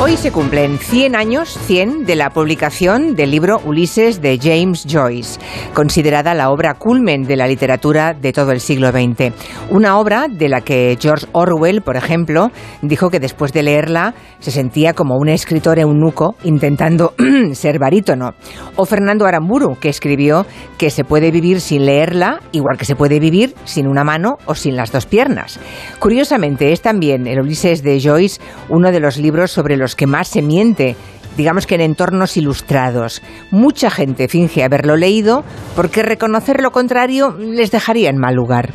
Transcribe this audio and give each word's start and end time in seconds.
Hoy 0.00 0.16
se 0.16 0.32
cumplen 0.32 0.78
100 0.78 1.14
años, 1.14 1.56
100, 1.66 2.06
de 2.06 2.16
la 2.16 2.30
publicación 2.30 3.14
del 3.14 3.30
libro 3.30 3.60
Ulises 3.64 4.20
de 4.20 4.38
James 4.42 4.84
Joyce, 4.88 5.38
considerada 5.74 6.34
la 6.34 6.50
obra 6.50 6.74
culmen 6.74 7.22
de 7.22 7.36
la 7.36 7.46
literatura 7.46 8.12
de 8.12 8.32
todo 8.32 8.50
el 8.50 8.60
siglo 8.60 8.90
XX. 8.90 9.32
Una 9.70 9.98
obra 9.98 10.26
de 10.28 10.48
la 10.48 10.62
que 10.62 10.98
George 11.00 11.26
Orwell, 11.32 11.82
por 11.82 11.96
ejemplo, 11.96 12.50
dijo 12.80 13.10
que 13.10 13.20
después 13.20 13.52
de 13.52 13.62
leerla 13.62 14.14
se 14.40 14.50
sentía 14.50 14.92
como 14.94 15.18
un 15.18 15.28
escritor 15.28 15.78
eunuco 15.78 16.34
intentando 16.42 17.14
ser 17.52 17.78
barítono. 17.78 18.34
O 18.74 18.86
Fernando 18.86 19.26
Aramburu, 19.26 19.78
que 19.78 19.90
escribió 19.90 20.46
que 20.78 20.90
se 20.90 21.04
puede 21.04 21.30
vivir 21.30 21.60
sin 21.60 21.86
leerla, 21.86 22.40
igual 22.50 22.76
que 22.76 22.86
se 22.86 22.96
puede 22.96 23.20
vivir 23.20 23.54
sin 23.64 23.86
una 23.86 24.02
mano 24.02 24.38
o 24.46 24.56
sin 24.56 24.74
las 24.74 24.90
dos 24.90 25.06
piernas. 25.06 25.60
Curiosamente, 26.00 26.72
es 26.72 26.80
también 26.80 27.28
el 27.28 27.40
Ulises 27.40 27.84
de 27.84 28.00
Joyce 28.00 28.40
uno 28.68 28.90
de 28.90 28.98
los 28.98 29.16
libros 29.16 29.52
sobre 29.52 29.76
los 29.82 29.94
que 29.94 30.06
más 30.06 30.28
se 30.28 30.40
miente 30.40 30.96
digamos 31.36 31.66
que 31.66 31.74
en 31.76 31.80
entornos 31.80 32.36
ilustrados. 32.36 33.22
Mucha 33.50 33.90
gente 33.90 34.28
finge 34.28 34.64
haberlo 34.64 34.96
leído 34.96 35.44
porque 35.76 36.02
reconocer 36.02 36.60
lo 36.60 36.72
contrario 36.72 37.36
les 37.38 37.70
dejaría 37.70 38.10
en 38.10 38.18
mal 38.18 38.34
lugar. 38.34 38.72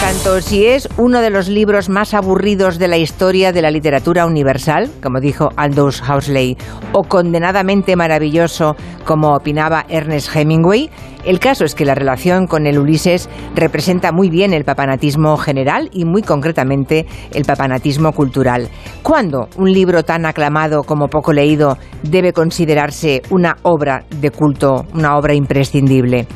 Tanto 0.00 0.40
si 0.40 0.66
es 0.66 0.88
uno 0.98 1.20
de 1.20 1.30
los 1.30 1.48
libros 1.48 1.88
más 1.88 2.14
aburridos 2.14 2.78
de 2.78 2.86
la 2.86 2.96
historia 2.96 3.50
de 3.50 3.60
la 3.60 3.72
literatura 3.72 4.24
universal, 4.24 4.88
como 5.02 5.18
dijo 5.18 5.48
Aldous 5.56 6.00
Huxley, 6.00 6.56
o 6.92 7.02
condenadamente 7.02 7.96
maravilloso, 7.96 8.76
como 9.04 9.34
opinaba 9.34 9.84
Ernest 9.88 10.34
Hemingway, 10.36 10.90
el 11.26 11.40
caso 11.40 11.64
es 11.64 11.74
que 11.74 11.84
la 11.84 11.96
relación 11.96 12.46
con 12.46 12.66
el 12.66 12.78
Ulises 12.78 13.28
representa 13.54 14.12
muy 14.12 14.30
bien 14.30 14.52
el 14.52 14.64
papanatismo 14.64 15.36
general 15.36 15.90
y 15.92 16.04
muy 16.04 16.22
concretamente 16.22 17.04
el 17.34 17.44
papanatismo 17.44 18.12
cultural. 18.12 18.68
¿Cuándo 19.02 19.48
un 19.56 19.72
libro 19.72 20.04
tan 20.04 20.24
aclamado 20.24 20.84
como 20.84 21.08
poco 21.08 21.32
leído 21.32 21.78
debe 22.04 22.32
considerarse 22.32 23.22
una 23.30 23.56
obra 23.62 24.04
de 24.20 24.30
culto, 24.30 24.86
una 24.94 25.16
obra 25.18 25.34
imprescindible? 25.34 26.28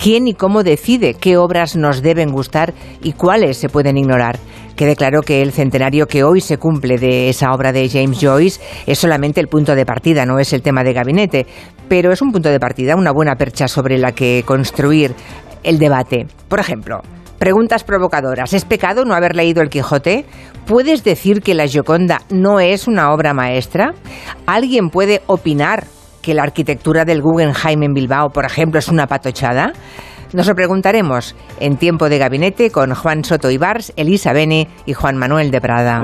quién 0.00 0.28
y 0.28 0.34
cómo 0.34 0.62
decide 0.62 1.14
qué 1.14 1.36
obras 1.36 1.76
nos 1.76 2.02
deben 2.02 2.30
gustar 2.30 2.72
y 3.02 3.12
cuáles 3.12 3.56
se 3.56 3.68
pueden 3.68 3.98
ignorar. 3.98 4.38
Quede 4.76 4.94
claro 4.94 5.22
que 5.22 5.42
el 5.42 5.50
centenario 5.50 6.06
que 6.06 6.22
hoy 6.22 6.40
se 6.40 6.56
cumple 6.56 6.98
de 6.98 7.28
esa 7.28 7.52
obra 7.52 7.72
de 7.72 7.88
James 7.88 8.20
Joyce 8.20 8.60
es 8.86 8.96
solamente 8.96 9.40
el 9.40 9.48
punto 9.48 9.74
de 9.74 9.84
partida, 9.84 10.24
no 10.24 10.38
es 10.38 10.52
el 10.52 10.62
tema 10.62 10.84
de 10.84 10.92
gabinete, 10.92 11.46
pero 11.88 12.12
es 12.12 12.22
un 12.22 12.32
punto 12.32 12.48
de 12.48 12.60
partida, 12.60 12.96
una 12.96 13.12
buena 13.12 13.36
percha 13.36 13.68
sobre 13.68 13.98
la 13.98 14.12
que 14.12 14.42
construir 14.46 15.14
el 15.62 15.78
debate. 15.78 16.26
Por 16.48 16.60
ejemplo, 16.60 17.00
Preguntas 17.38 17.84
provocadoras. 17.84 18.52
¿Es 18.52 18.64
pecado 18.64 19.04
no 19.04 19.14
haber 19.14 19.36
leído 19.36 19.62
El 19.62 19.70
Quijote? 19.70 20.26
¿Puedes 20.66 21.04
decir 21.04 21.40
que 21.40 21.54
La 21.54 21.68
Gioconda 21.68 22.22
no 22.30 22.58
es 22.58 22.88
una 22.88 23.12
obra 23.12 23.32
maestra? 23.32 23.94
¿Alguien 24.44 24.90
puede 24.90 25.22
opinar 25.28 25.84
que 26.20 26.34
la 26.34 26.42
arquitectura 26.42 27.04
del 27.04 27.22
Guggenheim 27.22 27.84
en 27.84 27.94
Bilbao, 27.94 28.30
por 28.30 28.44
ejemplo, 28.44 28.80
es 28.80 28.88
una 28.88 29.06
patochada? 29.06 29.72
Nos 30.32 30.48
lo 30.48 30.54
preguntaremos 30.56 31.36
en 31.60 31.76
tiempo 31.76 32.08
de 32.08 32.18
gabinete 32.18 32.70
con 32.70 32.92
Juan 32.92 33.22
Soto 33.22 33.50
Ibars, 33.50 33.92
Elisa 33.96 34.32
Bene 34.32 34.68
y 34.84 34.94
Juan 34.94 35.16
Manuel 35.16 35.52
de 35.52 35.60
Prada. 35.60 35.96